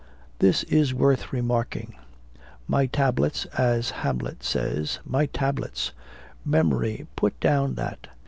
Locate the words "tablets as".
2.87-3.91